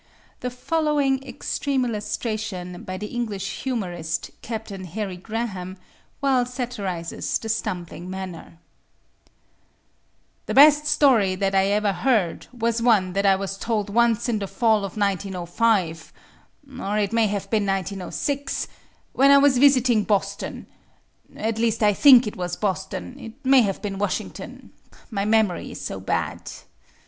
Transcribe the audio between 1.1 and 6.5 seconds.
extreme illustration, by the English humorist, Captain Harry Graham, well